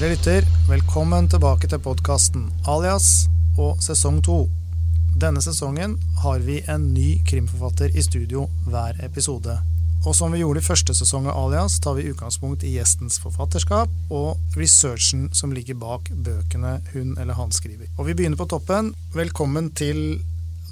[0.00, 3.26] Kjære lytter, velkommen tilbake til podkasten Alias
[3.60, 4.46] og sesong to.
[5.20, 9.58] Denne sesongen har vi en ny krimforfatter i studio hver episode.
[10.06, 13.92] Og som vi gjorde i første sesong av Alias, tar vi utgangspunkt i gjestens forfatterskap
[14.08, 17.90] og researchen som ligger bak bøkene hun eller han skriver.
[17.98, 18.94] Og vi begynner på toppen.
[19.12, 20.22] Velkommen til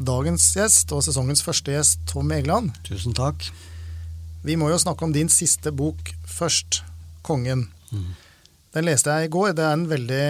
[0.01, 2.73] dagens gjest og sesongens første gjest, Tom Egeland.
[2.89, 3.45] Tusen takk.
[4.41, 6.81] Vi må jo snakke om din siste bok først,
[7.21, 7.69] 'Kongen'.
[7.93, 8.09] Mm.
[8.77, 9.55] Den leste jeg i går.
[9.57, 10.27] Det er en veldig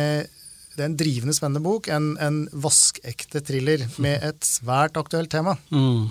[0.79, 1.89] det er en drivende spennende bok.
[1.91, 5.57] En, en vaskekte thriller med et svært aktuelt tema.
[5.75, 6.09] Mm.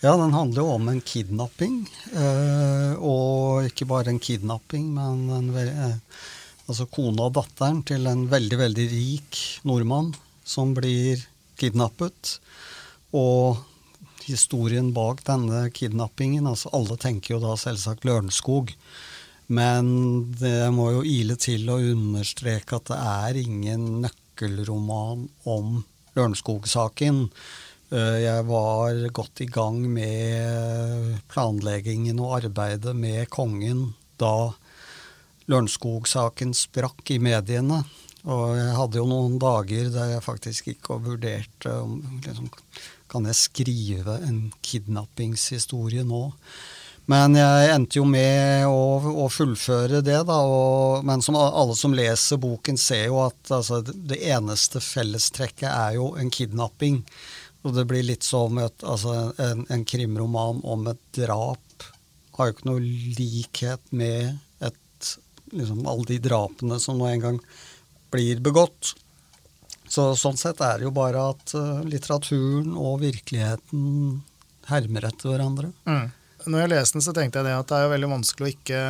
[0.00, 1.82] Ja, den handler jo om en kidnapping.
[2.16, 5.98] Eh, og ikke bare en kidnapping, men en, eh,
[6.64, 10.14] altså kona og datteren til en veldig, veldig rik nordmann
[10.48, 11.20] som blir
[11.60, 12.38] kidnappet.
[13.12, 13.60] Og
[14.24, 18.72] historien bak denne kidnappingen altså Alle tenker jo da selvsagt Lørenskog.
[19.50, 19.86] Men
[20.38, 25.80] det må jo ile til å understreke at det er ingen nøkkelroman om
[26.14, 27.24] Lørenskog-saken.
[27.90, 33.88] Eh, jeg var godt i gang med planleggingen og arbeidet med kongen
[34.22, 34.52] da
[35.50, 37.82] Lørenskog-saken sprakk i mediene.
[38.30, 42.50] Og jeg hadde jo noen dager der jeg faktisk gikk og vurderte om liksom,
[43.10, 46.28] Kan jeg skrive en kidnappingshistorie nå?
[47.10, 50.36] Men jeg endte jo med å, å fullføre det, da.
[50.46, 55.96] Og, men som alle som leser boken, ser jo at altså, det eneste fellestrekket er
[55.98, 57.00] jo en kidnapping.
[57.66, 61.88] Og det blir litt som et, altså, en, en, krimroman om et drap.
[62.36, 62.84] Har jo ikke noe
[63.18, 65.10] likhet med et,
[65.50, 67.42] liksom, alle de drapene som nå engang
[68.14, 68.94] blir begått.
[69.90, 74.20] Så sånn sett er det jo bare at uh, litteraturen og virkeligheten
[74.70, 75.72] hermer etter hverandre.
[75.90, 76.08] Mm.
[76.46, 78.52] Når jeg leste den, så tenkte jeg det at det er jo veldig vanskelig å
[78.54, 78.82] ikke,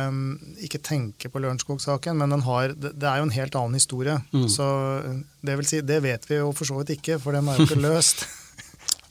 [0.67, 4.19] ikke tenke på Lørenskog-saken, men har, det, er jo en helt annen historie.
[4.31, 4.45] Mm.
[4.51, 4.67] Så
[5.43, 7.67] det vil si, det vet vi jo for så vidt ikke, for den er jo
[7.67, 8.23] ikke løst.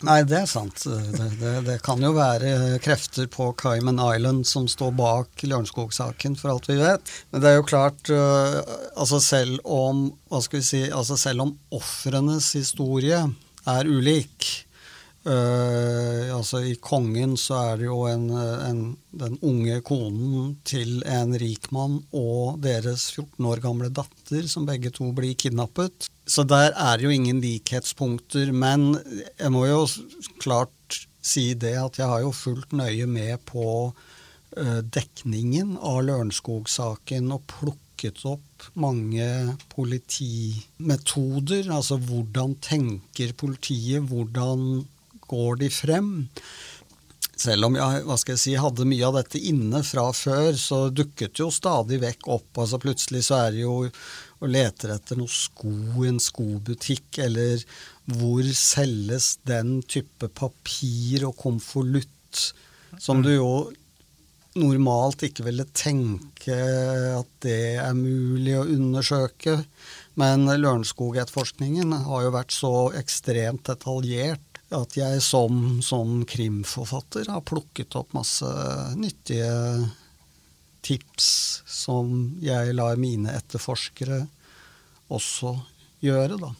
[0.08, 0.80] Nei, det er sant.
[0.86, 6.54] Det, det, det, kan jo være krefter på Cayman Island som står bak Lørenskog-saken, for
[6.54, 7.12] alt vi vet.
[7.30, 8.62] Men det er jo klart, uh,
[8.96, 13.20] altså selv om hva skal vi si, altså selv om ofrenes historie
[13.68, 14.48] er ulik,
[15.20, 18.78] Uh, altså I Kongen så er det jo en, en,
[19.12, 24.88] den unge konen til en rik mann og deres 14 år gamle datter som begge
[24.96, 26.08] to blir kidnappet.
[26.24, 28.52] Så der er jo ingen likhetspunkter.
[28.52, 28.96] Men
[29.36, 29.84] jeg må jo
[30.40, 37.28] klart si det at jeg har jo fulgt nøye med på uh, dekningen av Lørenskog-saken
[37.36, 41.68] og plukket opp mange politimetoder.
[41.68, 44.88] Altså hvordan tenker politiet, hvordan
[45.30, 46.12] går de frem?
[47.40, 50.80] Selv om jeg hva skal jeg si, hadde mye av dette inne fra før, så
[50.92, 52.50] dukket jo stadig vekk opp.
[52.60, 53.76] altså Plutselig så er det jo
[54.40, 55.70] og leter etter noe sko
[56.00, 57.60] i en skobutikk, eller
[58.16, 62.46] hvor selges den type papir og konvolutt,
[62.98, 63.52] som du jo
[64.58, 66.56] normalt ikke ville tenke
[67.14, 69.60] at det er mulig å undersøke.
[70.18, 77.96] Men Lørenskog-etterforskningen har jo vært så ekstremt detaljert at jeg som, som, krimforfatter har plukket
[77.98, 78.46] opp masse
[78.98, 79.50] nyttige
[80.86, 81.30] tips
[81.68, 84.22] som jeg lar mine etterforskere
[85.10, 85.56] også
[86.04, 86.52] gjøre, da.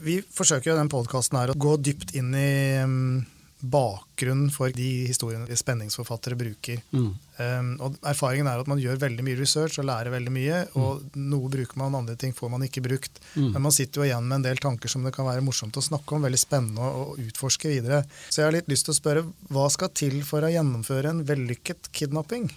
[0.00, 3.26] Vi forsøker jo den podkasten her å gå dypt inn i um,
[3.60, 6.78] bakgrunnen for de historiene de spenningsforfattere bruker.
[6.94, 7.08] Mm.
[7.38, 10.60] Um, og Erfaringen er at man gjør veldig mye research og lærer veldig mye.
[10.70, 10.78] Mm.
[10.82, 13.18] Og noe bruker man, andre ting får man ikke brukt.
[13.34, 13.50] Mm.
[13.56, 15.84] Men man sitter jo igjen med en del tanker som det kan være morsomt å
[15.84, 16.28] snakke om.
[16.28, 18.04] Veldig spennende å, å utforske videre.
[18.28, 21.26] Så jeg har litt lyst til å spørre, hva skal til for å gjennomføre en
[21.26, 22.50] vellykket kidnapping?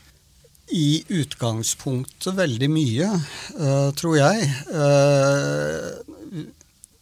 [0.72, 3.10] I utgangspunktet veldig mye,
[3.58, 4.52] uh, tror jeg.
[4.70, 6.21] Uh,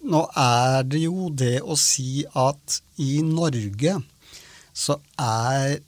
[0.10, 4.00] nå er det jo det å si at i Norge
[4.74, 5.80] så er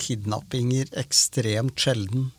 [0.00, 2.30] kidnappinger ekstremt sjelden.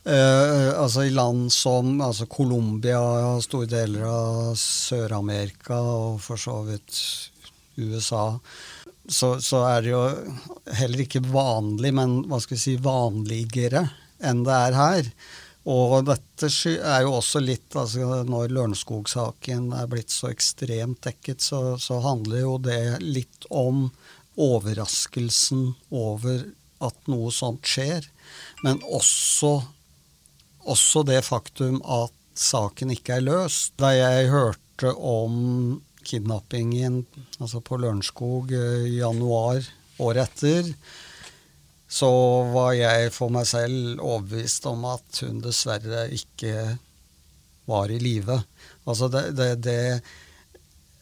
[0.00, 3.00] Uh, altså I land som altså Colombia,
[3.44, 6.96] store deler av Sør-Amerika og for så vidt
[7.76, 8.38] USA,
[9.10, 10.00] så, så, er det jo
[10.78, 13.84] heller ikke vanlig, men hva skal vi si, vanligere
[14.24, 15.12] enn det er her.
[15.70, 21.76] Og dette er jo også litt altså Når Lørenskog-saken er blitt så ekstremt dekket, så,
[21.78, 23.88] så, handler jo det litt om
[24.40, 26.46] overraskelsen over
[26.80, 28.06] at noe sånt skjer.
[28.64, 29.58] Men også,
[30.64, 33.74] også det faktum at saken ikke er løst.
[33.78, 37.04] Da jeg hørte om kidnappingen
[37.38, 39.60] altså på Lørenskog eh, i januar
[40.00, 40.70] året etter,
[41.90, 42.10] så
[42.54, 46.76] var jeg for meg selv overbevist om at hun dessverre ikke
[47.70, 48.36] var i live.
[48.86, 50.02] Altså det, det, det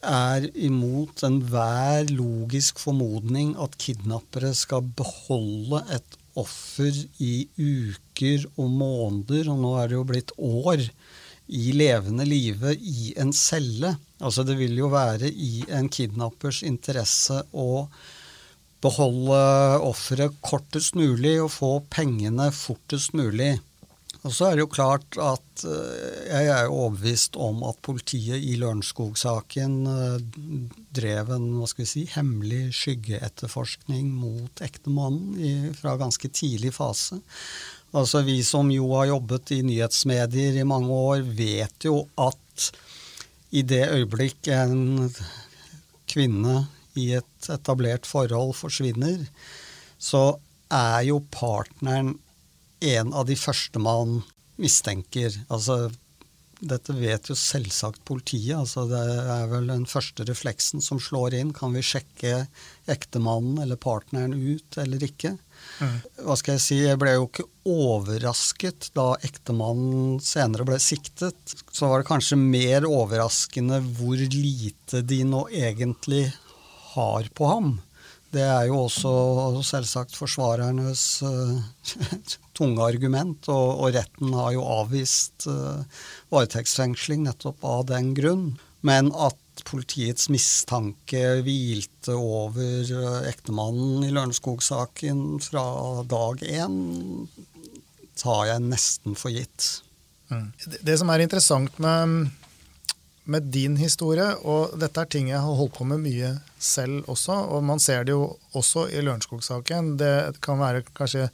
[0.05, 9.49] er imot enhver logisk formodning at kidnappere skal beholde et offer i uker og måneder,
[9.51, 10.85] og nå er det jo blitt år,
[11.49, 13.95] i levende live i en celle.
[14.21, 17.87] Altså det vil jo være i en kidnappers interesse å
[18.83, 19.39] beholde
[19.83, 23.57] offeret kortest mulig og få pengene fortest mulig.
[24.19, 28.43] Og så er det jo klart at eh, jeg er jo overbevist om at politiet
[28.43, 30.17] i Lørenskog-saken eh,
[30.95, 37.21] drev en hva skal vi si, hemmelig skyggeetterforskning mot ektemannen fra ganske tidlig fase.
[37.95, 42.67] Altså Vi som jo har jobbet i nyhetsmedier i mange år, vet jo at
[43.55, 45.07] i det øyeblikk en
[46.11, 46.67] kvinne
[46.99, 49.25] i et etablert forhold forsvinner,
[49.99, 50.23] så
[50.69, 52.17] er jo partneren
[52.79, 54.21] en av de første man
[54.59, 55.33] mistenker.
[55.49, 55.89] Altså,
[56.59, 58.57] dette vet jo selvsagt politiet.
[58.57, 61.53] altså Det er vel den første refleksen som slår inn.
[61.55, 62.47] Kan vi sjekke
[62.89, 65.37] ektemannen eller partneren ut eller ikke?
[65.79, 65.95] Mm.
[66.25, 71.55] Hva skal jeg si, jeg ble jo ikke overrasket da ektemannen senere ble siktet.
[71.71, 76.27] Så var det kanskje mer overraskende hvor lite de nå egentlig
[76.95, 77.77] har på ham.
[78.29, 79.11] Det er jo også
[79.65, 81.57] selvsagt forsvarernes uh,
[82.57, 85.81] tunge argument, og, og, retten har jo avvist uh,
[86.33, 88.51] varetektsfengsling nettopp av den grunn.
[88.85, 95.65] Men at politiets mistanke hvilte over uh, ektemannen i Lørenskog-saken fra
[96.09, 96.77] dag én,
[98.19, 99.71] tar jeg nesten for gitt.
[100.29, 100.51] Mm.
[100.67, 102.29] Det, det som er interessant med
[103.29, 107.35] med din historie, og dette er ting jeg har holdt på med mye selv også,
[107.53, 108.25] og man ser det jo
[108.57, 109.95] også i Lørenskog-saken.
[110.01, 111.27] Det kan være kanskje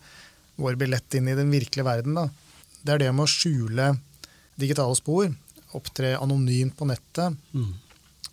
[0.59, 2.17] vår billett inn i den virkelige verden.
[2.19, 2.27] da.
[2.81, 3.89] Det er det med å skjule
[4.59, 5.31] digitale spor,
[5.75, 7.35] opptre anonymt på nettet.
[7.55, 7.71] Mm.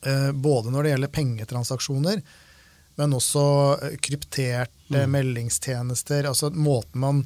[0.03, 2.23] Eh, både når det gjelder pengetransaksjoner,
[2.99, 3.45] men også
[4.05, 5.11] krypterte mm.
[5.11, 6.29] meldingstjenester.
[6.29, 7.25] Altså måten man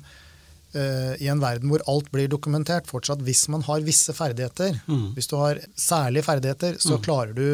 [0.76, 4.76] i en verden hvor alt blir dokumentert, fortsatt hvis man har visse ferdigheter.
[4.86, 5.14] Mm.
[5.16, 7.02] Hvis du har særlige ferdigheter, så mm.
[7.06, 7.48] klarer du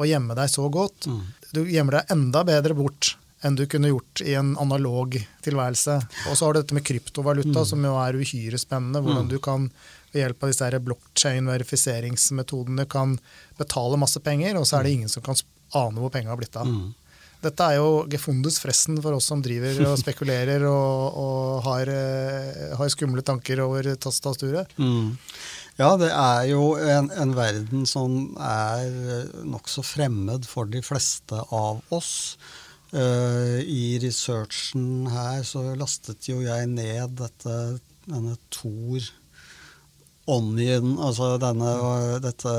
[0.00, 1.06] å gjemme deg så godt.
[1.06, 1.22] Mm.
[1.54, 5.96] Du gjemmer deg enda bedre bort enn du kunne gjort i en analog tilværelse.
[6.28, 7.68] Og så har du dette med kryptovaluta, mm.
[7.72, 9.00] som jo er uhyre spennende.
[9.00, 9.32] Hvordan mm.
[9.32, 9.70] du kan
[10.12, 13.18] ved hjelp av disse blockchain-verifiseringsmetodene kan
[13.60, 14.96] betale masse penger, og så er det mm.
[14.98, 15.36] ingen som kan
[15.78, 16.66] ane hvor penga har blitt av.
[16.66, 16.88] Mm.
[17.40, 22.74] Dette er jo gefundus fressen for oss som driver og spekulerer og, og har, eh,
[22.76, 24.72] har, skumle tanker over tastaturet.
[24.80, 25.16] Mm.
[25.80, 28.90] Ja, det er jo en, en verden som er
[29.48, 32.36] nokså fremmed for de fleste av oss.
[32.90, 37.56] Uh, I researchen her så lastet jo jeg ned dette,
[38.08, 39.04] denne Tor
[40.30, 41.70] Onion, altså denne,
[42.22, 42.52] dette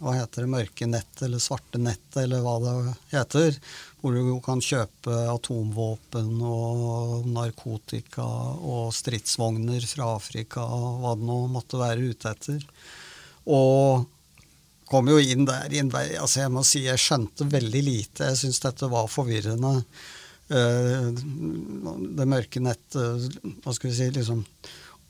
[0.00, 0.52] Hva heter det?
[0.52, 2.74] Mørke nett, eller svarte nett, eller hva det
[3.12, 3.60] heter
[4.06, 11.80] hvor du kan kjøpe atomvåpen og narkotika og stridsvogner fra Afrika, hva det nå måtte
[11.80, 12.62] være ute etter.
[13.50, 14.06] Og
[14.86, 18.30] kom jo inn der i en vei altså Jeg må si jeg skjønte veldig lite.
[18.30, 19.80] Jeg syns dette var forvirrende.
[20.54, 24.44] Eh, det mørke nettet, hva skal vi si, liksom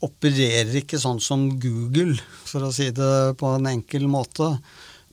[0.05, 4.51] opererer ikke sånn som Google, for å si det på en enkel måte.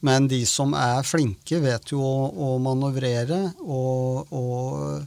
[0.03, 3.39] Men de som er flinke, vet jo å, å manøvrere.
[3.63, 4.99] Og, og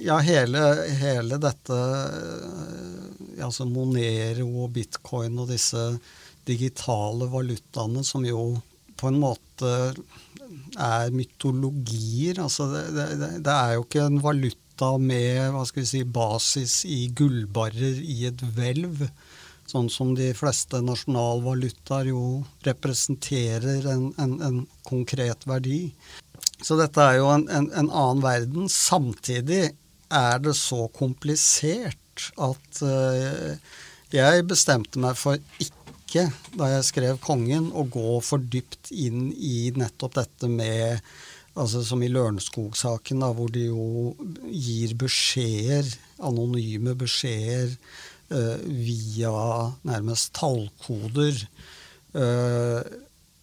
[0.00, 0.62] ja, hele,
[0.98, 1.76] hele, dette
[3.44, 5.84] altså Monero og bitcoin og disse
[6.48, 8.54] digitale valutaene som jo
[8.98, 9.74] på en måte
[10.80, 12.40] er mytologier.
[12.42, 14.67] Altså det, det, det er jo ikke en valuta
[15.02, 19.08] med hva skal vi si, basis i gullbarrer i et hvelv
[19.68, 22.22] sånn som de fleste nasjonalvalutaer jo
[22.66, 25.90] representerer en, en, en, konkret verdi.
[26.64, 28.70] Så dette er jo en, en, annen verden.
[28.72, 29.74] Samtidig
[30.08, 33.52] er det så komplisert at uh,
[34.14, 39.68] jeg bestemte meg for ikke, da jeg skrev 'Kongen', å gå for dypt inn i
[39.76, 41.04] nettopp dette med
[41.58, 44.14] altså Som i Lørenskog-saken, hvor de jo
[44.46, 45.90] gir beskjeder,
[46.24, 47.74] anonyme beskjeder
[48.32, 49.34] uh, via
[49.88, 51.42] nærmest tallkoder.
[52.14, 52.82] Uh,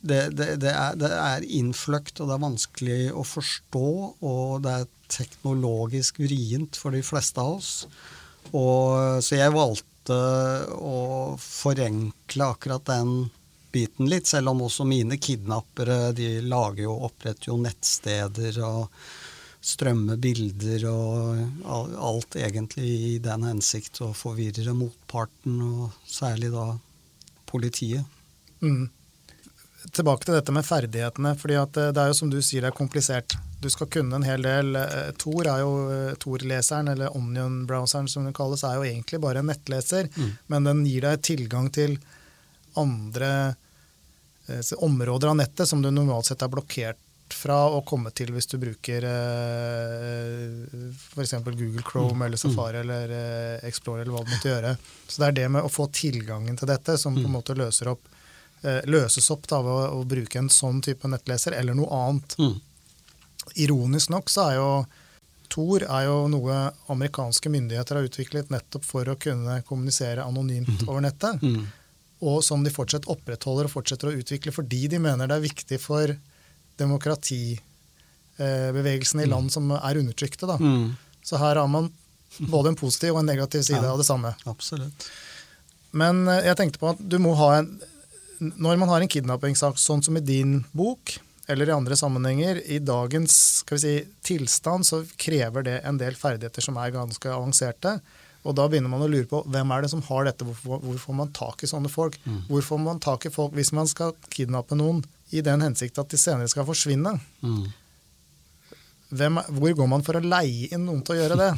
[0.05, 3.88] det, det, det, er, det, er, innfløkt, og det er vanskelig å forstå.
[4.22, 7.72] Og det er teknologisk vrient for de fleste av oss.
[8.51, 10.19] Og, så jeg valgte
[10.77, 11.00] å
[11.41, 13.15] forenkle akkurat den
[13.75, 18.89] biten litt, selv om også mine kidnappere de lager jo, oppretter jo nettsteder og
[19.65, 26.67] strømmer bilder og alt egentlig i den hensikt å forvirre motparten, og særlig da
[27.50, 28.05] politiet.
[28.62, 28.86] Mm.
[29.86, 31.34] Tilbake til dette med ferdighetene.
[31.38, 33.36] fordi at det er jo som du sier, det er komplisert.
[33.62, 34.77] Du skal kunne en hel del.
[35.22, 35.74] Tor er jo
[36.22, 40.10] Tor-leseren, eller Onion-browseren som den kalles, er jo egentlig bare en nettleser.
[40.13, 40.32] Mm.
[40.53, 41.98] Men den gir deg tilgang til
[42.77, 43.55] andre
[44.78, 47.00] områder av nettet som du normalt sett er blokkert
[47.34, 51.34] fra å komme til hvis du bruker eh, f.eks.
[51.46, 52.25] Google Chrome mm.
[52.28, 52.82] eller Safari mm.
[52.84, 54.74] eller eh, Explorer eller hva du måtte gjøre.
[55.08, 57.38] Så det er det med å få tilgangen til dette som på en mm.
[57.40, 58.06] måte løser opp,
[58.62, 62.38] eh, løses opp da, ved å, å, bruke en sånn type nettleser eller noe annet.
[62.38, 62.54] Mm.
[63.66, 64.70] Ironisk nok så er jo
[65.56, 66.56] Tor er jo noe
[66.92, 70.88] amerikanske myndigheter har utviklet nettopp for å kunne kommunisere anonymt mm.
[70.90, 71.44] over nettet.
[72.15, 72.27] Mm.
[72.29, 75.77] Og som de fortsatt opprettholder og fortsetter å utvikle fordi de mener det er viktig
[75.84, 76.05] for
[76.79, 80.45] demokratibevegelsen i land som er undertrykte.
[80.50, 80.57] Da.
[80.60, 80.88] Mm.
[81.25, 81.86] Så her har man
[82.38, 84.29] både en positiv og en negativ side ja, av det samme.
[84.50, 85.00] Absolutt.
[85.95, 87.69] Men eh, jeg tenkte på at du må ha en
[88.36, 91.13] Når man har en kidnappingssak, sånn som i din bok,
[91.48, 96.75] eller i andre sammenhenger, i dagens si, tilstand, så krever det en del ferdigheter som
[96.81, 97.93] er ganske avanserte.
[98.46, 101.02] Og da begynner man å lure på hvem er det som har dette, hvorfor, hvor
[101.02, 102.18] får man tak i sånne folk?
[102.25, 102.44] Mm.
[102.52, 105.04] Hvor får man tak i folk hvis man skal kidnappe noen?
[105.34, 107.16] i den hensikt at de senere skal forsvinne.
[107.46, 107.64] Mm.
[109.16, 111.54] Hvem, hvor går man for å leie inn noen til å gjøre det?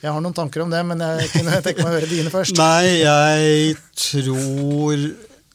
[0.00, 2.56] Jeg har noen tanker om det, men jeg kunne tenke meg å høre dine først.
[2.60, 3.74] Nei, jeg
[4.08, 5.10] tror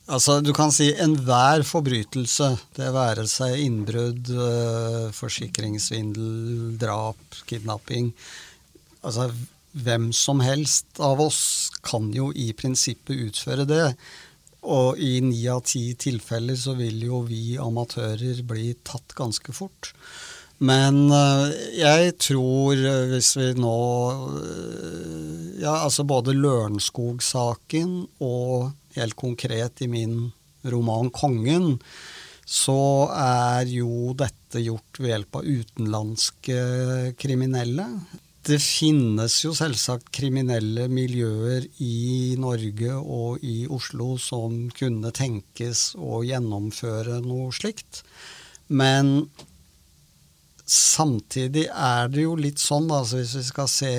[0.06, 8.12] Altså, du kan si enhver forbrytelse, det være seg innbrudd, øh, forsikringssvindel, drap, kidnapping
[9.02, 9.32] Altså,
[9.75, 13.89] hvem som helst av oss kan jo i prinsippet utføre det.
[14.65, 19.91] Og i ni av ti tilfeller så vil jo vi amatører bli tatt ganske fort.
[20.63, 21.51] Men eh,
[21.82, 23.77] jeg tror eh, hvis vi nå
[24.39, 30.32] eh, Ja, altså både Lørenskog-saken og helt konkret i min
[30.63, 31.79] roman 'Kongen',
[32.46, 36.60] så er jo dette gjort ved hjelp av utenlandske
[37.17, 37.88] kriminelle
[38.46, 46.22] det finnes jo selvsagt kriminelle miljøer i Norge og i Oslo som kunne tenkes å
[46.25, 48.04] gjennomføre noe slikt.
[48.68, 49.32] Men
[50.66, 53.94] samtidig er det jo litt sånn, altså hvis vi skal se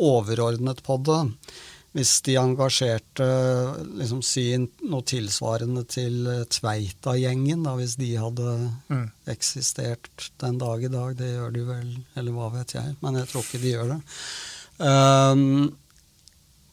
[0.00, 1.20] overordnet på det,
[1.96, 3.26] hvis de engasjerte
[3.98, 6.22] liksom syn noe tilsvarende til
[6.54, 8.52] Tveita-gjengen, da, hvis de hadde
[8.92, 9.06] mm.
[9.32, 11.16] eksistert den dag i dag.
[11.18, 14.00] Det gjør de vel, eller hva vet jeg, men jeg tror ikke de gjør det.
[14.80, 15.72] Um,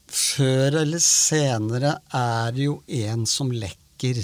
[0.08, 2.78] før eller senere er det jo
[3.10, 4.22] en som lekker.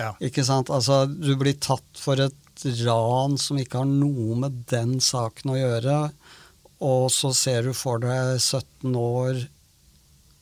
[0.00, 0.12] Ja.
[0.18, 0.74] Ikke sant?
[0.74, 5.58] Altså, du blir tatt for et ran som ikke har noe med den saken å
[5.62, 5.96] gjøre,
[6.82, 9.44] og så ser du for deg 17 år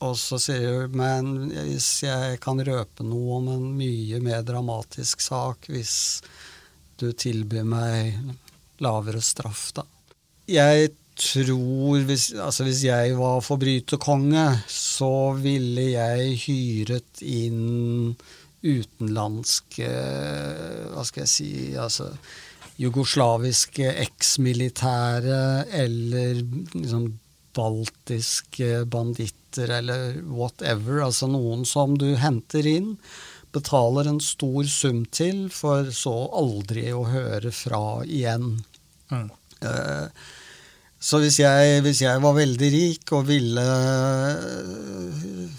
[0.01, 5.21] og så sier hun men hvis jeg kan røpe noe om en mye mer dramatisk
[5.23, 5.93] sak hvis
[7.01, 8.17] du tilbyr meg
[8.81, 9.85] lavere straff, da.
[10.49, 10.91] Jeg
[11.21, 18.15] tror hvis, altså hvis jeg var forbryterkonge, så ville jeg hyret inn
[18.61, 19.89] utenlandske
[20.93, 22.11] Hva skal jeg si altså
[22.81, 25.41] jugoslaviske eksmilitære
[25.81, 26.39] eller
[26.73, 27.07] liksom
[27.57, 32.95] baltiske banditter eller whatever, altså noen som du henter inn,
[33.51, 38.61] betaler en stor sum til, for så aldri å høre fra igjen.
[39.11, 39.27] Mm.
[39.61, 40.07] Uh,
[41.01, 43.63] så hvis jeg, hvis jeg, var veldig rik og ville
[44.37, 45.55] eh,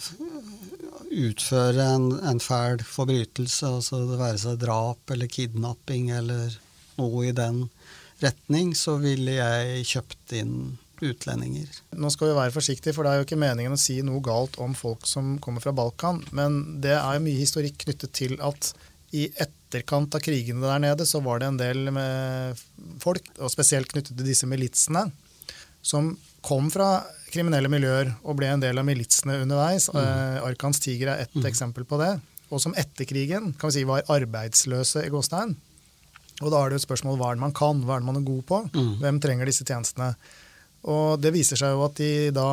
[1.27, 6.55] utføre en, en fæl forbrytelse, altså det være seg drap eller kidnapping eller
[7.01, 7.65] noe i den
[8.23, 10.55] retning, så ville jeg kjøpt inn
[11.03, 11.69] utlendinger.
[11.99, 14.59] Nå skal vi være forsiktige, for det er jo ikke meningen å si noe galt
[14.63, 18.73] om folk som kommer fra Balkan, men det er jo mye historikk knyttet til at
[19.13, 21.91] i etterkant av krigene der nede, så var det en del
[23.03, 25.05] folk, og spesielt knyttet til disse militsene,
[25.85, 29.89] som kom fra kriminelle miljøer og ble en del av militsene underveis.
[29.93, 29.99] Mm.
[30.03, 31.47] Eh, Arkans Tiger er ett mm.
[31.49, 32.15] eksempel på det.
[32.53, 35.55] Og som etter krigen kan vi si, var arbeidsløse i Gåstein.
[36.43, 38.09] Og da er det jo et spørsmål hva er det man kan, hva er det
[38.11, 38.61] man er god på?
[38.75, 38.95] Mm.
[39.01, 40.13] Hvem trenger disse tjenestene?
[40.91, 42.47] Og det viser seg jo at de da,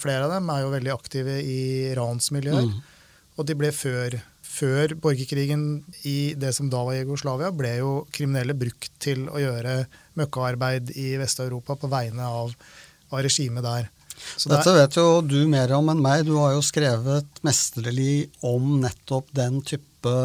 [0.00, 1.60] flere av dem er jo veldig aktive i
[1.96, 2.70] ransmiljøer.
[2.70, 2.78] Mm.
[3.36, 5.66] Og de ble før, før borgerkrigen
[6.08, 9.82] i det som da var Jugoslavia, ble jo kriminelle brukt til å gjøre
[10.16, 12.56] møkkaarbeid i Vest-Europa på vegne av,
[13.12, 13.92] av regimet der.
[14.16, 16.24] Så Dette der, vet jo du mer om enn meg.
[16.24, 20.16] Du har jo skrevet mesterlig om nettopp den type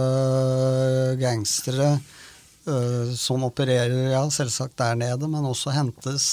[1.19, 6.29] gangstere uh, som opererer ja, selvsagt der nede, men også hentes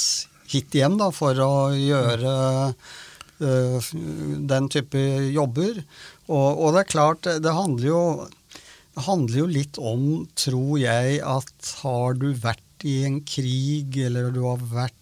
[0.49, 2.35] hit igjen da, for å gjøre
[2.73, 3.91] uh,
[4.53, 5.83] den type jobber.
[6.29, 8.03] Og, og, det er klart, det handler jo,
[8.97, 10.07] det handler jo litt om,
[10.39, 14.95] tror jeg, at har du vært i en krig, eller du har vært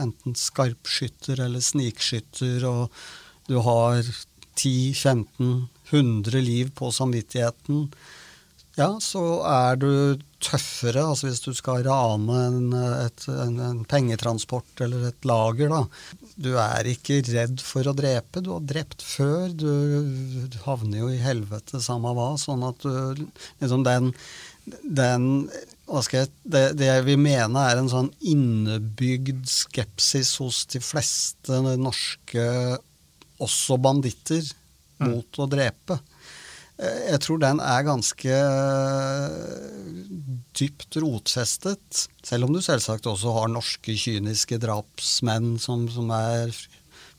[0.00, 2.88] enten skarpskytter eller snikskytter, og
[3.50, 4.02] du har
[4.56, 7.88] 10-15-100 liv på samvittigheten,
[8.78, 9.90] ja, så er du
[10.44, 11.02] tøffere.
[11.02, 12.72] Altså hvis du skal rane en,
[13.04, 15.82] et, en, en pengetransport eller et lager, da.
[16.34, 18.42] Du er ikke redd for å drepe.
[18.44, 19.48] Du har drept før.
[19.50, 19.70] Du,
[20.50, 22.32] du havner jo i helvete samme hva.
[22.40, 23.24] Sånn at du
[23.62, 24.10] liksom den,
[24.82, 25.28] den
[25.84, 32.46] jeg, det, det, jeg vil mene er en sånn innebygd skepsis hos de fleste norske,
[33.44, 34.46] også banditter,
[34.98, 35.10] mm.
[35.10, 35.98] mot å drepe.
[36.78, 38.38] Eh, jeg tror den er ganske
[40.54, 42.06] dypt rotfestet.
[42.24, 46.54] Selv om du selvsagt også har norske kyniske drapsmenn som, som er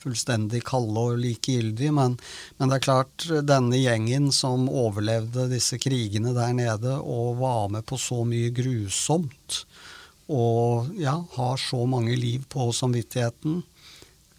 [0.06, 1.94] fullstendig kalde og likegyldige.
[1.96, 2.18] Men,
[2.58, 7.86] men, det er klart, denne gjengen som overlevde disse krigene der nede og var med
[7.88, 9.64] på så mye grusomt,
[10.32, 13.62] og ja, har så mange liv på samvittigheten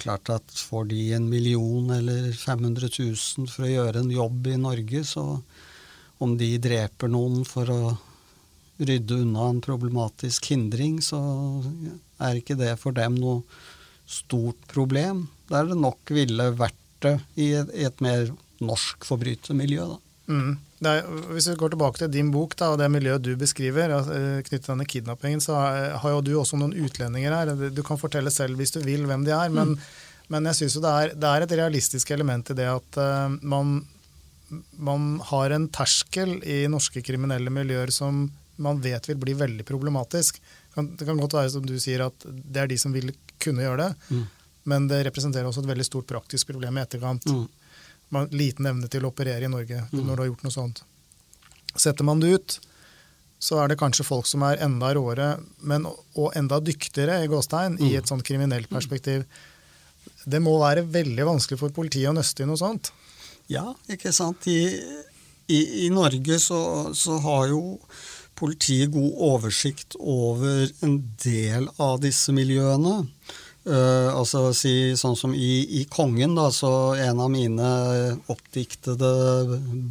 [0.00, 4.58] Klart at får de en million eller 500 000 for å gjøre en jobb i
[4.60, 5.24] Norge, så
[6.18, 7.80] om de dreper noen for å
[8.76, 11.18] rydde unna en problematisk hindring, så
[12.20, 13.42] er ikke det for dem noe
[14.06, 15.26] stort problem.
[15.48, 18.30] Da er det nok ville vært det i et, mer
[18.64, 19.88] norsk forbrytermiljø.
[19.94, 19.98] da.
[20.32, 20.52] Mm.
[20.84, 24.42] Er, hvis vi går tilbake til din bok da, og det miljøet du beskriver, eh,
[24.44, 27.70] knyttet til denne kidnappingen, så har jo du også noen utlendinger her.
[27.72, 29.48] Du kan fortelle selv hvis du vil hvem de er.
[29.48, 29.86] Men, mm.
[30.34, 33.32] men jeg syns jo det er, det er, et realistisk element i det at uh,
[33.40, 33.78] man,
[34.76, 38.26] man, har en terskel i norske kriminelle miljøer som
[38.60, 40.42] man vet vil bli veldig problematisk.
[40.76, 43.80] Det kan godt være som du sier at det er de som vil kunne gjøre
[43.80, 44.24] det, mm.
[44.68, 47.32] men det representerer også et veldig stort praktisk problem i etterkant.
[47.32, 47.46] Mm
[48.14, 49.98] man, liten evne til å operere i Norge mm.
[50.02, 50.82] når du har gjort noe sånt.
[51.76, 52.58] Setter man det ut,
[53.38, 55.34] så er det kanskje folk som er enda råere,
[55.68, 57.84] men, og enda dyktigere i gåstein, mm.
[57.88, 59.26] i et sånt kriminelt perspektiv.
[60.24, 62.92] Det må være veldig vanskelig for politiet å nøste i noe sånt.
[63.52, 64.48] Ja, ikke sant.
[64.50, 64.72] I,
[65.52, 66.60] i, i Norge så,
[66.96, 67.60] så, har jo
[68.36, 73.04] politiet god oversikt over en del av disse miljøene.
[73.66, 77.70] Uh, altså si sånn som i, i, Kongen, da, så en av mine
[78.30, 79.10] oppdiktede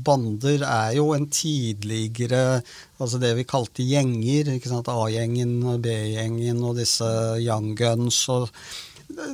[0.05, 2.61] bander er jo en tidligere
[2.95, 4.53] Altså det vi kalte gjenger.
[4.53, 7.09] ikke sant, A-gjengen, B-gjengen og disse
[7.43, 8.21] Young Guns.
[8.31, 8.47] og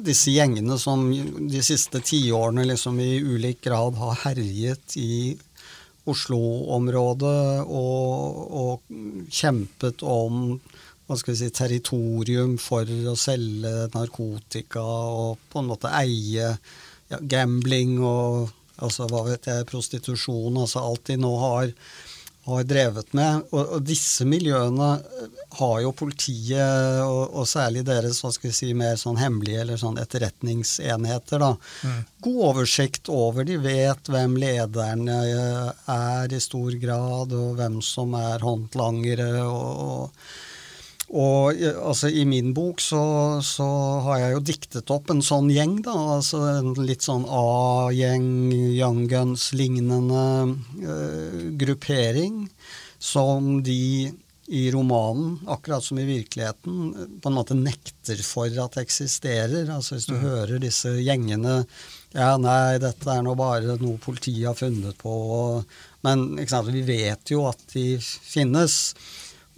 [0.01, 5.37] disse gjengene som de siste tiårene liksom i ulik grad har herjet i
[6.09, 10.57] Oslo-området og, og kjempet om
[11.11, 16.53] hva skal vi si, territorium for å selge narkotika og på en måte eie
[17.11, 21.73] ja, gambling og altså, hva vet jeg, prostitusjon, altså alt de nå har,
[22.47, 23.49] har drevet med.
[23.51, 24.89] Og, og, disse miljøene
[25.59, 29.81] har jo politiet, og, og, særlig deres hva skal vi si, mer sånn hemmelige eller
[29.81, 31.99] sånn etterretningsenheter, da, mm.
[32.23, 33.43] god oversikt over.
[33.47, 35.19] De vet hvem lederne
[35.91, 39.35] er i stor grad, og hvem som er håndlangere.
[39.43, 40.47] og, og
[41.11, 43.03] og altså, I min bok så,
[43.43, 43.67] så,
[44.05, 45.95] har jeg jo diktet opp en sånn gjeng, da.
[46.15, 50.25] altså En litt sånn A-gjeng, Young Guns-lignende
[50.85, 52.45] uh, gruppering.
[53.01, 54.11] Som de
[54.51, 59.69] i romanen, akkurat som i virkeligheten, på en måte nekter for at eksisterer.
[59.71, 60.23] Altså Hvis du mm.
[60.25, 61.61] hører disse gjengene
[62.11, 65.13] Ja, nei, dette er nå bare noe politiet har funnet på.
[66.03, 68.77] Men vi vet jo at de finnes.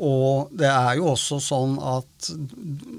[0.03, 2.29] Og det er jo også sånn at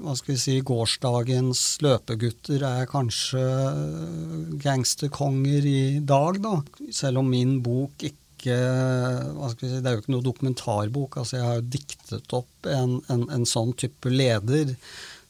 [0.01, 3.43] hva skal vi si, gårsdagens løpegutter er kanskje
[4.63, 6.59] gangsterkonger i dag, da.
[6.93, 11.17] Selv om min bok ikke hva skal vi si, Det er jo ikke noe dokumentarbok.
[11.17, 14.75] altså Jeg har jo diktet opp en, en, en sånn type leder.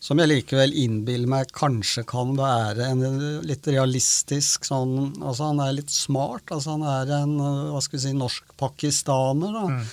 [0.04, 3.06] Som jeg likevel innbiller meg kanskje kan være en
[3.48, 6.52] litt realistisk sånn Altså han er litt smart.
[6.52, 9.66] altså Han er en hva skal vi si, norsk pakistaner, da.
[9.72, 9.88] Mm.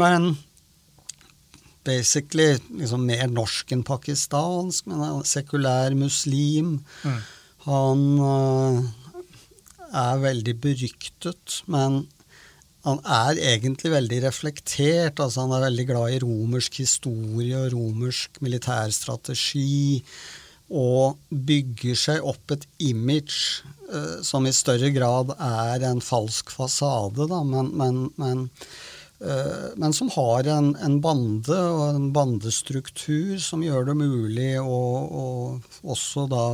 [0.00, 0.32] Men
[1.84, 6.76] basically liksom mer norsk enn pakistansk, men er sekulær muslim.
[7.02, 7.20] Mm.
[7.66, 8.82] Han uh,
[9.92, 12.04] er veldig beryktet, men
[12.82, 15.20] han er egentlig veldig reflektert.
[15.22, 20.02] altså Han er veldig glad i romersk historie og romersk militærstrategi.
[20.72, 27.28] Og bygger seg opp et image uh, som i større grad er en falsk fasade,
[27.30, 28.91] da, men, men, men Eh,
[29.78, 35.26] men som har en, en, bande og en bandestruktur som gjør det mulig å, å
[35.94, 36.46] også da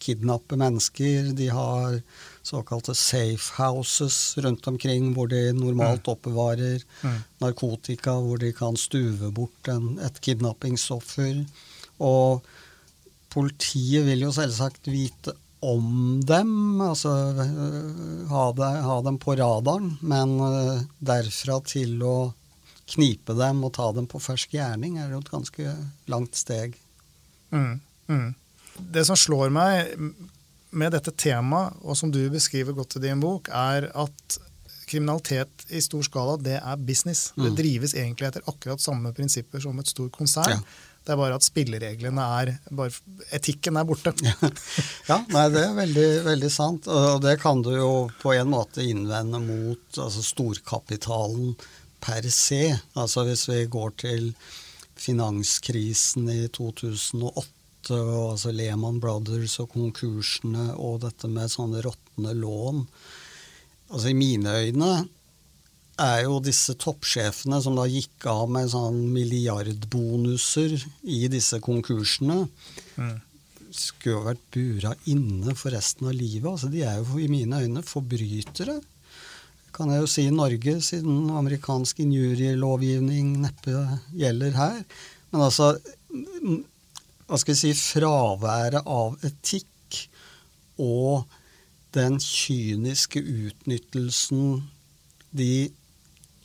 [0.00, 1.32] kidnappe mennesker.
[1.36, 2.00] De har
[2.42, 7.22] såkalte safe houses rundt omkring, hvor de normalt oppbevarer Mm.
[7.40, 11.44] narkotika, hvor de kan stuve bort en, et kidnappingsoffer.
[12.00, 12.42] Og
[13.30, 19.94] politiet vil jo selvsagt vite om dem, altså øh, ha, det, ha dem på radaren,
[20.00, 22.14] men øh, derfra til å
[22.90, 25.74] knipe dem og ta dem på fersk gjerning er jo et ganske
[26.10, 26.74] langt steg.
[27.54, 28.28] Mm, mm.
[28.96, 29.92] Det som slår meg
[30.70, 34.38] med dette temaet, og som du beskriver godt i din bok, er at
[34.90, 37.32] kriminalitet i stor skala, det er business.
[37.36, 37.56] Det Mm.
[37.58, 40.50] drives egentlig etter akkurat samme prinsipper som et stort konsern.
[40.50, 40.60] Ja.
[41.00, 42.92] Det er bare at spillereglene er bare,
[43.34, 44.12] Etikken er borte.
[45.10, 46.88] Ja, nei, det er veldig, veldig sant.
[46.92, 51.54] Og det kan du jo på en måte innvende mot altså storkapitalen
[52.04, 52.76] per se.
[53.00, 54.28] Altså hvis vi går til
[55.00, 57.48] finanskrisen i 2008,
[57.96, 62.84] og altså Lehman Brothers og konkursene og dette med sånne råtne lån.
[63.90, 64.90] Altså I mine øyne
[66.00, 72.48] er jo disse toppsjefene som da gikk av med sånn milliardbonuser i disse konkursene,
[72.96, 73.20] Mm.
[73.70, 76.50] skulle jo vært bura inne for resten av livet.
[76.50, 78.80] Altså, de er jo i mine øyne forbrytere.
[79.72, 84.84] Kan jeg jo si i Norge, siden amerikansk injurielovgivning neppe gjelder her.
[85.30, 85.78] Men altså
[87.28, 90.00] Hva skal jeg si Fraværet av etikk
[90.82, 91.28] og
[91.94, 94.64] den kyniske utnyttelsen
[95.30, 95.70] de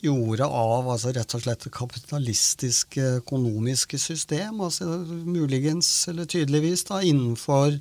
[0.06, 7.02] gjorde av altså rett og slett det kapitalistiske økonomiske system, altså muligens eller tydeligvis da
[7.04, 7.78] innenfor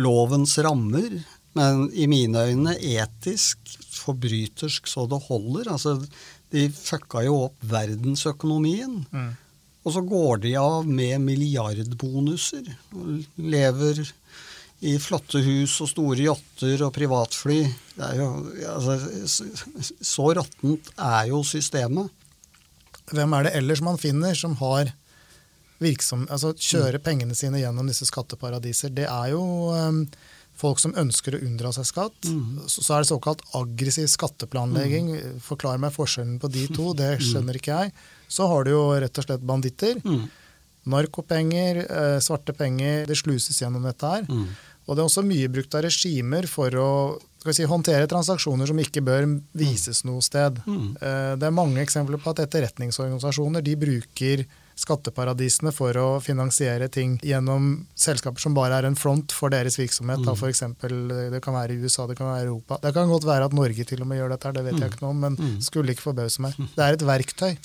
[0.00, 1.20] lovens rammer,
[1.56, 5.70] men i mine øyne etisk forbrytersk så det holder.
[5.72, 5.96] Altså,
[6.52, 9.00] de fucka jo opp verdensøkonomien.
[9.10, 9.32] Mm.
[9.86, 12.68] Og så går de av med milliardbonuser.
[12.92, 14.02] Og lever
[14.84, 17.62] i flotte hus og store yachter og privatfly.
[17.96, 18.28] Det er jo,
[18.74, 19.46] altså,
[20.04, 22.12] så råttent er jo systemet.
[23.14, 24.92] Hvem er det ellers man finner som har
[25.80, 28.92] virksom, altså kjører pengene sine gjennom disse skatteparadiser?
[28.96, 30.02] Det er jo um,
[30.56, 32.30] folk som ønsker å unndra seg skatt.
[32.68, 35.12] Så, så er det såkalt aggressiv skatteplanlegging.
[35.44, 37.94] Forklar meg forskjellen på de to, det skjønner ikke jeg.
[38.28, 40.00] Så har du jo rett og slett banditter.
[40.04, 40.26] Mm.
[40.86, 44.26] Narkopenger, eh, svarte penger, det sluses gjennom dette her.
[44.30, 44.48] Mm.
[44.86, 46.90] Og det er også mye brukt av regimer for å
[47.54, 50.60] si, håndtere transaksjoner som ikke bør vises noe sted.
[50.66, 50.96] Mm.
[51.00, 54.44] Eh, Det er mange eksempler på at etterretningsorganisasjoner de bruker
[54.76, 60.20] skatteparadisene for å finansiere ting gjennom selskaper som bare er en front for deres virksomhet.
[60.26, 62.78] Da, for eksempel, eh, det kan være i USA, det kan være i Europa.
[62.82, 65.02] Det kan godt være at Norge til og med gjør dette, det vet jeg ikke
[65.06, 66.54] noe om, men skulle ikke forbause meg.
[66.76, 67.56] Det er et verktøy.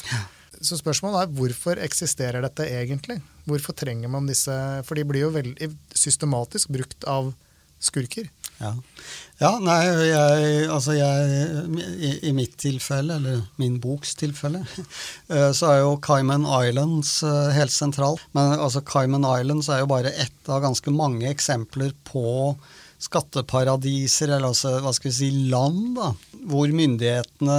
[0.62, 3.20] Så spørsmålet er hvorfor eksisterer dette egentlig?
[3.50, 4.54] Hvorfor trenger man disse
[4.86, 7.32] For de blir jo veldig systematisk brukt av
[7.82, 8.28] skurker.
[8.62, 8.76] Ja.
[9.42, 14.62] ja, nei, jeg, altså jeg i, I mitt tilfelle, eller min boks tilfelle,
[15.34, 18.20] eh, så er jo Cayman Islands eh, helt sentral.
[18.38, 22.54] Men altså Cayman Islands er jo bare ett av ganske mange eksempler på
[23.02, 26.12] skatteparadiser, eller altså, hva skal vi si, land, da,
[26.52, 27.58] hvor myndighetene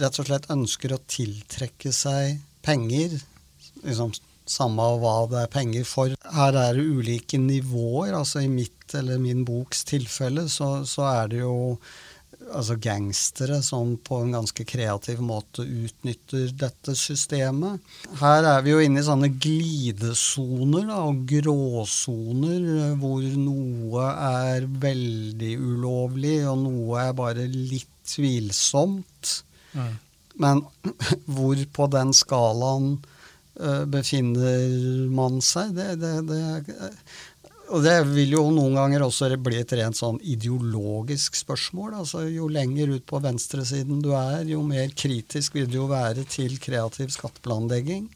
[0.00, 3.18] rett og slett ønsker å tiltrekke seg penger.
[3.82, 4.14] liksom
[4.44, 6.14] samme av hva det er penger for.
[6.36, 8.12] Her er det ulike nivåer.
[8.12, 11.54] altså I mitt eller min boks tilfelle så, så er det jo
[12.52, 17.82] altså gangstere som på en ganske kreativ måte utnytter dette systemet.
[18.20, 24.68] Her er vi jo inne i sånne glidesoner da, og gråsoner eh, hvor noe er
[24.84, 29.34] veldig ulovlig, og noe er bare litt tvilsomt.
[30.40, 30.64] Men
[31.34, 32.96] hvor på den skalaen
[33.60, 36.42] uh, befinner man seg, det, det, det
[37.72, 41.94] Og det vil jo noen ganger også bli et rent sånn ideologisk spørsmål.
[42.02, 46.26] altså Jo lenger ut på venstresiden du er, jo mer kritisk vil du jo være
[46.28, 48.10] til kreativ skatteplanlegging.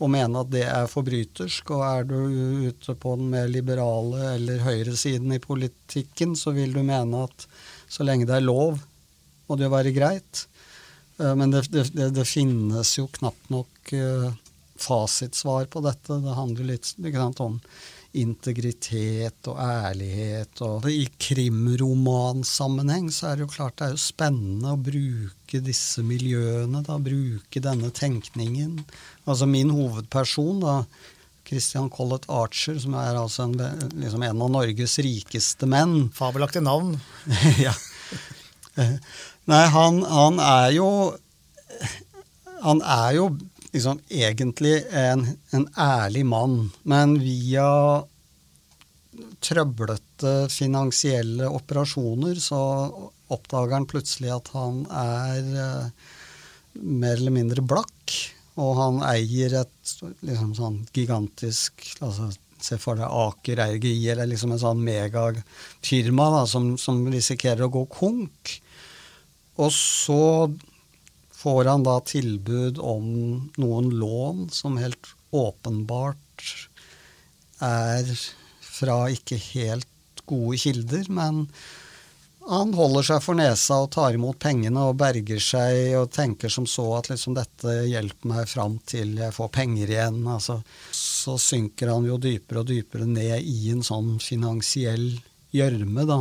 [0.00, 1.70] Og mene at det er forbrytersk.
[1.76, 2.16] Og er du
[2.68, 7.46] ute på den mer liberale eller høyresiden i politikken, så vil du mene at
[7.88, 8.80] så lenge det er lov,
[9.46, 10.46] må det jo være greit.
[11.20, 14.32] Eh, Men det, det, det, finnes jo knapt nok eh,
[14.80, 16.20] fasitsvar på dette.
[16.24, 17.60] Det handler litt sant, om
[18.18, 20.62] integritet og ærlighet.
[20.66, 26.04] Og I krimromansammenheng så er det jo klart det er jo spennende å bruke disse
[26.06, 28.80] miljøene, da, bruke denne tenkningen.
[29.26, 30.80] Altså min hovedperson, da,
[31.46, 33.54] Christian Collett Archer, som er altså en,
[34.00, 36.96] liksom en av Norges rikeste menn, Fabelaktig navn.
[37.66, 37.74] ja.
[38.76, 38.96] Eh,
[39.46, 40.88] Nei, han, han er jo
[42.64, 43.28] Han er jo
[43.76, 46.58] liksom egentlig en, en ærlig mann,
[46.88, 47.68] men via
[49.44, 52.60] trøblete finansielle operasjoner, så
[53.32, 56.08] oppdager han plutselig at han er eh,
[56.82, 58.16] mer eller mindre blakk.
[58.56, 62.32] Og han eier et liksom sånn gigantisk altså
[62.66, 67.82] Se for deg Aker RGI, eller liksom en sånn megafirma som, som risikerer å gå
[67.92, 68.54] konk.
[69.60, 70.16] Og så
[71.36, 73.08] får han da tilbud om
[73.60, 76.44] noen lån som helt åpenbart
[77.62, 78.08] er
[78.60, 81.44] fra ikke helt gode kilder, men
[82.46, 86.66] han holder seg for nesa og tar imot pengene og berger seg og tenker som
[86.70, 90.20] så at liksom dette hjelper meg fram til jeg får penger igjen.
[90.30, 90.60] Altså,
[90.94, 95.08] så synker han jo dypere og dypere ned i en sånn finansiell
[95.56, 96.20] gjørme, da.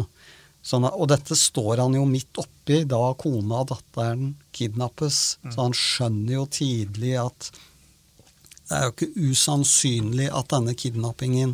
[0.65, 5.38] Sånn, og dette står han jo midt oppi da kona og datteren kidnappes.
[5.43, 5.51] Mm.
[5.54, 7.51] Så han skjønner jo tidlig at
[8.65, 11.54] det er jo ikke usannsynlig at denne kidnappingen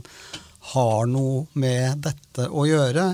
[0.71, 3.09] har noe med dette å gjøre.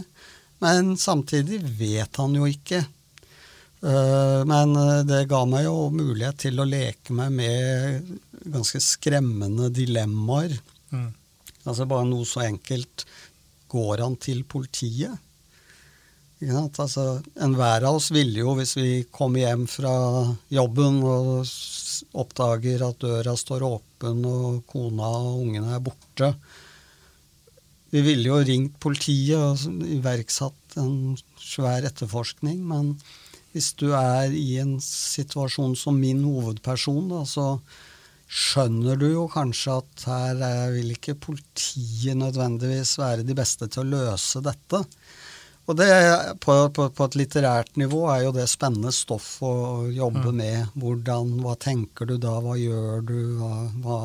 [0.62, 2.84] Men samtidig vet han jo ikke.
[3.82, 8.12] Eh, men eh, det ga meg jo mulighet til å leke meg med
[8.46, 10.54] ganske skremmende dilemmaer.
[10.94, 11.10] Mm.
[11.66, 13.08] Altså bare noe så enkelt.
[13.68, 15.26] Går han til politiet?
[16.38, 19.94] Altså, Enhver av oss ville jo, hvis vi kommer hjem fra
[20.54, 21.50] jobben og
[22.14, 26.30] oppdager at døra står åpen og kona og ungene er borte
[27.90, 29.34] Vi ville jo ringt politiet
[29.66, 32.94] og iverksatt en svær etterforskning, men
[33.56, 37.56] hvis du er i en situasjon som min hovedperson, da, så
[38.28, 43.92] skjønner du jo kanskje at her vil ikke politiet nødvendigvis være de beste til å
[43.96, 44.84] løse dette.
[45.68, 45.88] Og det,
[46.40, 49.52] på, på, på, et litterært nivå er jo det spennende stoff å
[49.92, 50.38] jobbe mm.
[50.40, 50.70] med.
[50.80, 53.20] Hvordan, hva tenker du da, hva gjør du,
[53.84, 54.00] hva,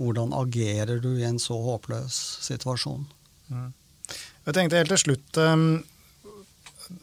[0.00, 2.16] hvordan agerer du i en så håpløs
[2.46, 3.04] situasjon?
[3.52, 3.68] Mm.
[4.46, 5.66] Jeg tenkte helt til slutt um,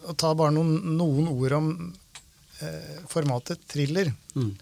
[0.09, 4.09] å ta bare noen, noen ord om uh, formatet thriller.
[4.33, 4.55] Mm.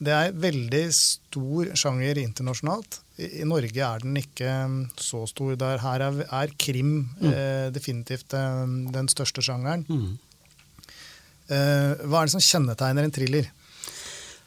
[0.00, 3.02] Det er veldig stor sjanger internasjonalt.
[3.20, 5.52] I Norge er den ikke um, så stor.
[5.60, 7.28] Der her er, er krim mm.
[7.28, 9.84] eh, definitivt den, den største sjangeren.
[9.90, 10.14] Mm.
[11.50, 13.50] Eh, hva er det som kjennetegner en thriller?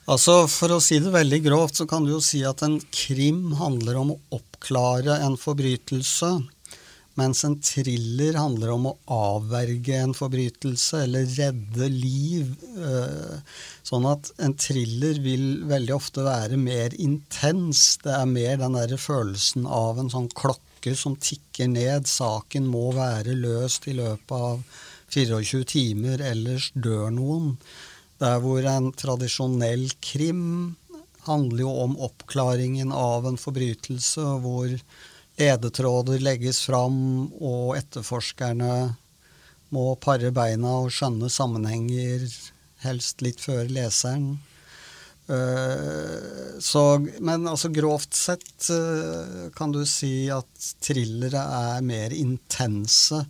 [0.10, 3.54] Altså, For å si det veldig grovt, så kan du jo si at en krim
[3.60, 6.34] handler om å oppklare en forbrytelse.
[7.19, 12.56] Mens en thriller handler om å avverge en forbrytelse eller redde liv.
[12.73, 17.99] Eh, sånn at en thriller vil veldig ofte være mer intens.
[18.02, 22.10] Det er mer den der følelsen av en sånn klokke som tikker ned.
[22.10, 24.65] Saken må være løst i løpet av
[25.13, 27.58] 24 timer, ellers dør noen.
[28.23, 30.45] Der hvor en tradisjonell krim
[31.28, 34.73] handler jo om oppklaringen av en forbrytelse, hvor
[35.39, 38.74] ledetråder legges fram, og etterforskerne
[39.74, 42.28] må pare beina og skjønne sammenhenger,
[42.84, 44.36] helst litt før leseren.
[45.24, 53.22] Uh, så, men altså grovt sett uh, kan du si at thrillere er mer intense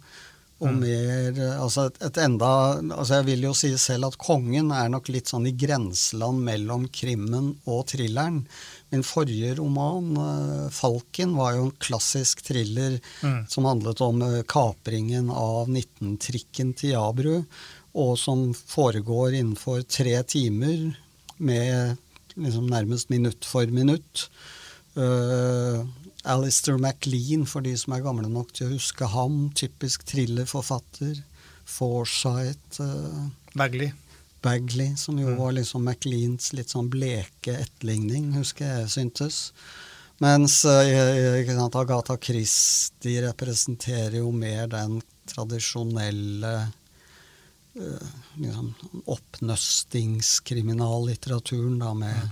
[0.64, 0.80] og mm.
[0.80, 5.12] mer altså et, et, enda altså Jeg vil jo si selv at 'Kongen' er nok
[5.14, 8.42] litt sånn i grenseland mellom krimmen og thrilleren.
[8.94, 13.48] Min forrige roman, uh, 'Falken', var jo en klassisk thriller mm.
[13.50, 17.40] som handlet om uh, kapringen av 19-trikken til Jabru,
[17.98, 20.94] og som foregår innenfor tre timer
[21.42, 21.98] med
[22.38, 24.28] liksom nærmest minutt for minutt.
[24.94, 25.82] Uh,
[26.24, 29.48] Alistair MacLean, for de som er gamle nok til å huske ham.
[29.58, 31.18] Typisk thrillerforfatter.
[31.66, 32.80] Foresight.
[32.80, 33.28] Uh,
[33.58, 33.92] Bagley.
[34.44, 35.38] Bagley, som jo mm.
[35.40, 39.36] var liksom MacLeans litt sånn bleke etterligning, husker jeg syntes.
[40.24, 46.68] Mens sant, Agatha Christie representerer jo mer den tradisjonelle
[47.80, 48.74] uh, liksom,
[49.16, 52.30] oppnøstingskriminallitteraturen, da, med mm.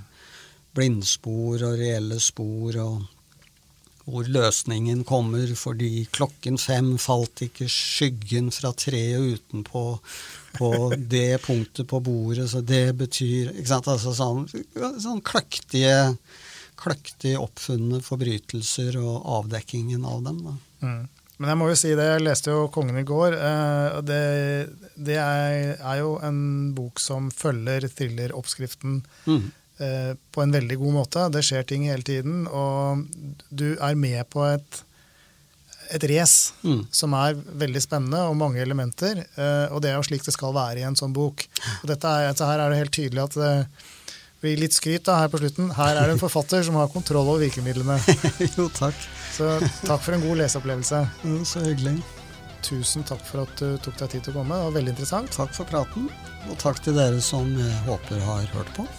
[0.78, 2.96] blindspor og reelle spor, og
[4.12, 10.00] hvor løsningen kommer fordi klokken fem falt ikke skyggen fra treet utenpå
[10.56, 14.46] på det punktet på bordet, så det betyr ikke sant, altså sånn,
[15.02, 16.14] sånn kløktige,
[16.82, 20.44] kløktig oppfunne forbrytelser og avdekkingen av dem.
[20.48, 20.56] Da.
[20.86, 21.02] Mm.
[21.42, 23.34] Men jeg må jo si det, jeg leste jo 'Kongen i går'.
[23.34, 24.26] Eh, og det,
[24.94, 29.48] det er, er, jo en bok som følger thrilleroppskriften mm.
[29.82, 31.26] eh, på en veldig god måte.
[31.34, 33.08] Det skjer ting hele tiden, og
[33.50, 34.84] du er med på et
[35.92, 36.84] et race mm.
[36.96, 39.24] som er veldig spennende og mange elementer.
[39.38, 41.46] Uh, og det er jo slik det skal være i en sånn bok.
[41.82, 43.90] Og dette, er, dette her er det helt tydelig at uh,
[44.42, 45.70] blir litt skryt da her på slutten.
[45.78, 48.00] Her er det en forfatter som har kontroll over virkemidlene.
[48.58, 48.98] jo, takk.
[49.36, 49.54] Så
[49.86, 51.04] takk for en god leseopplevelse.
[51.28, 52.00] Jo, så hyggelig.
[52.66, 54.58] Tusen takk for at du tok deg tid til å komme.
[54.58, 55.34] Det var veldig interessant.
[55.38, 56.10] Takk for praten,
[56.50, 58.90] og takk til dere som jeg håper har hørt på.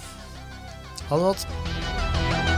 [1.11, 2.52] Ha det godt.